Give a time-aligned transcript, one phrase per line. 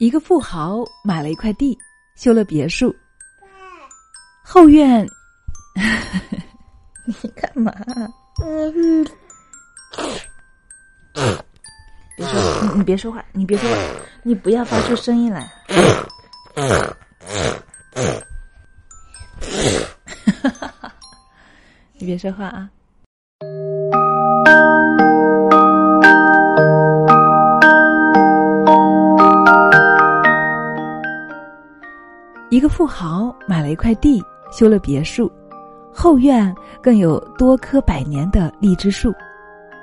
[0.00, 1.78] 一个富豪买了一块地，
[2.16, 2.96] 修了别墅。
[4.42, 5.06] 后院，
[7.04, 7.70] 你干嘛？
[8.42, 9.06] 嗯，
[12.16, 13.76] 别说，你你别说话，你别说话，
[14.22, 15.52] 你不要发出声音来。
[21.98, 22.70] 你别说话啊。
[32.70, 35.30] 富豪买了一块地，修了别墅，
[35.92, 39.12] 后院更有多棵百年的荔枝树。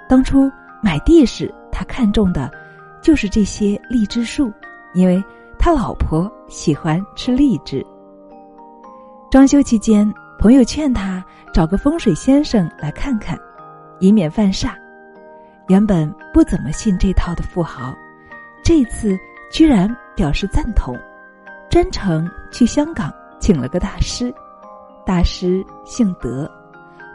[0.09, 0.49] 当初
[0.81, 2.49] 买地时，他看中的
[3.01, 4.51] 就是这些荔枝树，
[4.95, 5.23] 因为
[5.59, 7.85] 他老婆喜欢吃荔枝。
[9.29, 13.37] 装修期间，朋友劝他找个风水先生来看看，
[13.99, 14.71] 以免犯煞。
[15.67, 17.93] 原本不怎么信这套的富豪，
[18.63, 19.15] 这次
[19.51, 20.97] 居然表示赞同。
[21.77, 24.33] 专程去香港请了个大师，
[25.05, 26.51] 大师姓德，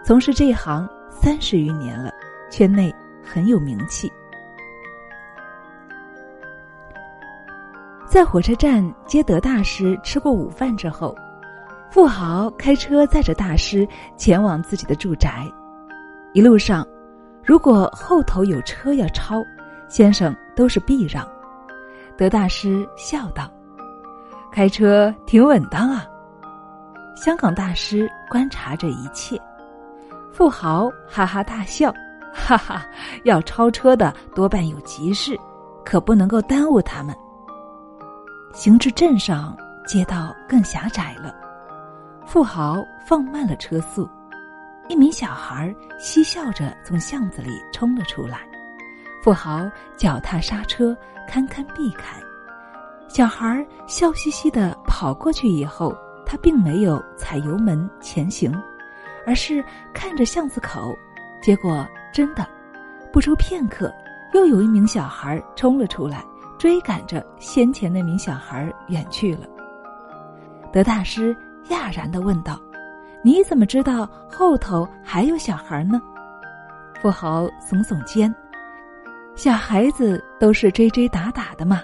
[0.04, 2.12] 从事这一行三十余年了，
[2.48, 4.08] 圈内很有名气。
[8.06, 11.12] 在火车站接德大师吃过午饭之后，
[11.90, 13.84] 富豪开车载着大师
[14.16, 15.44] 前往自己的住宅。
[16.34, 16.86] 一路上，
[17.42, 19.42] 如果后头有车要超，
[19.88, 21.28] 先生都是避让。
[22.16, 23.50] 德大师笑道。
[24.52, 26.04] 开车挺稳当啊！
[27.16, 29.40] 香港大师观察着一切，
[30.30, 31.90] 富豪哈哈大笑，
[32.34, 32.84] 哈哈，
[33.24, 35.34] 要超车的多半有急事，
[35.86, 37.16] 可不能够耽误他们。
[38.52, 41.34] 行至镇上，街道更狭窄了，
[42.26, 44.06] 富豪放慢了车速，
[44.86, 48.40] 一名小孩嬉笑着从巷子里冲了出来，
[49.24, 50.94] 富豪脚踏刹车，
[51.26, 52.20] 堪堪避开。
[53.12, 58.50] 小孩笑嘻嘻的跑过去以后，他并没有踩油门前行，
[59.26, 59.62] 而是
[59.92, 60.96] 看着巷子口。
[61.42, 62.48] 结果真的，
[63.12, 63.92] 不出片刻，
[64.32, 66.24] 又有一名小孩冲了出来，
[66.58, 69.46] 追赶着先前那名小孩远去了。
[70.72, 71.36] 德大师
[71.68, 72.58] 讶然的问道
[73.22, 76.00] ：“你怎么知道后头还有小孩呢？”
[77.02, 78.34] 富豪耸耸肩
[79.36, 81.82] ：“小孩子都是追追打打的嘛。”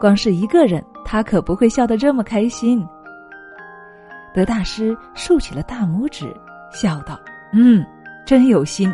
[0.00, 2.88] 光是一个人，他可不会笑得这么开心。
[4.32, 6.34] 德大师竖起了大拇指，
[6.72, 7.20] 笑道
[7.52, 7.84] ：“嗯，
[8.24, 8.90] 真有心。”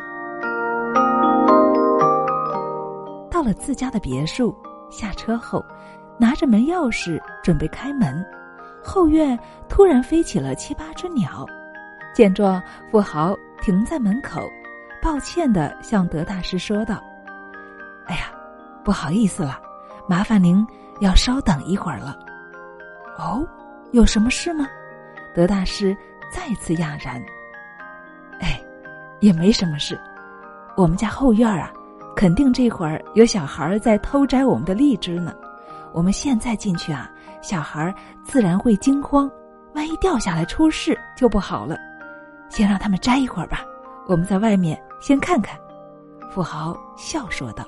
[3.30, 4.52] 到了自家的别墅，
[4.90, 5.64] 下车后，
[6.18, 8.26] 拿着门钥匙准备开门，
[8.82, 9.38] 后院
[9.68, 11.46] 突然飞起了七八只鸟。
[12.14, 14.42] 见状，富豪停在门口，
[15.00, 17.00] 抱歉的向德大师说道
[18.06, 18.22] ：“哎呀，
[18.82, 19.60] 不好意思了，
[20.08, 20.66] 麻烦您。”
[21.00, 22.16] 要稍等一会儿了，
[23.18, 23.46] 哦，
[23.92, 24.66] 有什么事吗？
[25.34, 25.96] 德大师
[26.32, 27.22] 再次讶然。
[28.40, 28.60] 哎，
[29.20, 30.00] 也没什么事，
[30.76, 31.70] 我们家后院啊，
[32.16, 35.34] 肯定这会儿有小孩在偷摘我们的荔枝呢。
[35.92, 37.10] 我们现在进去啊，
[37.42, 39.30] 小孩自然会惊慌，
[39.74, 41.76] 万一掉下来出事就不好了。
[42.48, 43.64] 先让他们摘一会儿吧，
[44.06, 45.58] 我们在外面先看看。
[46.30, 47.64] 富豪笑说道。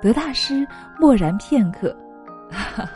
[0.00, 0.66] 德大师
[0.98, 1.94] 默然片刻，
[2.50, 2.88] 哈哈，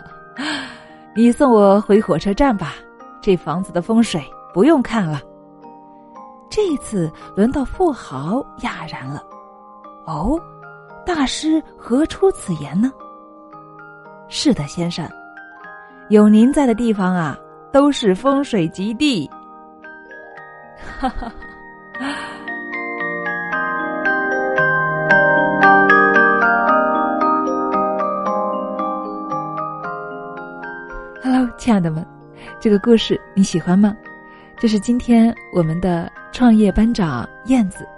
[1.14, 2.74] 你送我回火车站吧。
[3.20, 4.22] 这房子的风水
[4.52, 5.20] 不用看了。
[6.50, 9.22] 这次轮到富豪讶然了。
[10.06, 10.38] 哦，
[11.04, 12.90] 大师何出此言呢？
[14.28, 15.08] 是的，先生，
[16.08, 17.36] 有您在的地方啊，
[17.72, 19.30] 都是风水极地。
[20.98, 21.32] 哈哈。
[31.64, 32.06] 亲爱的们，
[32.60, 33.96] 这个故事你喜欢吗？
[34.58, 37.88] 这是今天我们的创业班长燕子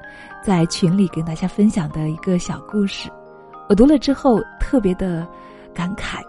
[0.41, 3.11] 在群里跟大家分享的一个小故事。
[3.69, 5.26] 我读了之后特别的
[5.75, 6.23] 感慨。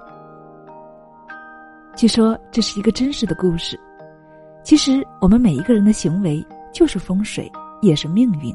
[1.95, 3.79] 据说这是一个真实的故事。
[4.63, 7.47] 其实我们每一个人的行为就是风水，
[7.83, 8.51] 也是命运。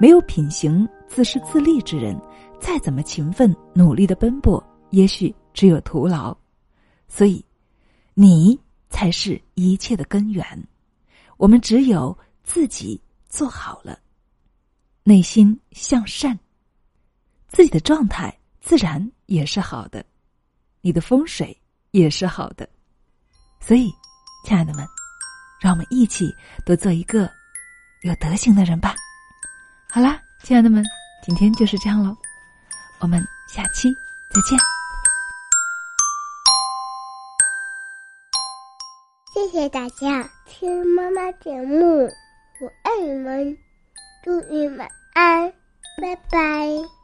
[0.00, 2.20] 没有品行、自私自利之人，
[2.58, 4.60] 再怎么勤奋努力的奔波，
[4.90, 6.36] 也许只有徒劳。
[7.06, 7.45] 所以。
[8.18, 8.58] 你
[8.88, 10.66] 才是一切的根源，
[11.36, 12.98] 我们只有自己
[13.28, 13.98] 做好了，
[15.02, 16.38] 内心向善，
[17.46, 20.02] 自己的状态自然也是好的，
[20.80, 21.54] 你的风水
[21.90, 22.66] 也是好的，
[23.60, 23.92] 所以，
[24.46, 24.86] 亲爱的们，
[25.60, 26.34] 让我们一起
[26.64, 27.30] 多做一个
[28.00, 28.94] 有德行的人吧。
[29.90, 30.82] 好啦，亲爱的们，
[31.22, 32.16] 今天就是这样喽，
[32.98, 33.92] 我们下期
[34.32, 34.75] 再见。
[39.34, 42.04] 谢谢大家听妈妈节目，
[42.60, 43.58] 我爱你们，
[44.22, 45.52] 祝你们安，
[46.00, 46.95] 拜拜。